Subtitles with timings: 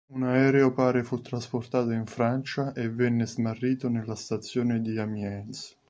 [0.09, 5.77] Un aereo pare fu trasportato in Francia e venne smarrito nella stazione di Amiens.